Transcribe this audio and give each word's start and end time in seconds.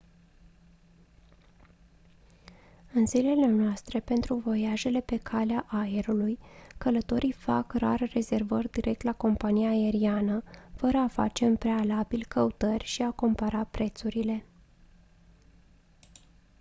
în 2.93 3.05
zilele 3.05 3.45
noastre 3.45 3.99
pentru 3.99 4.35
voiajele 4.35 5.01
pe 5.01 5.17
calea 5.17 5.65
aerului 5.67 6.39
călătorii 6.77 7.31
fac 7.31 7.73
rar 7.73 8.09
rezervări 8.13 8.71
direct 8.71 9.01
la 9.01 9.13
compania 9.13 9.69
aeriană 9.69 10.43
fără 10.75 10.97
a 10.97 11.07
face 11.07 11.45
în 11.45 11.55
prealabil 11.55 12.25
căutări 12.27 12.83
și 12.83 13.01
a 13.01 13.11
compara 13.11 13.63
prețurile 13.63 14.45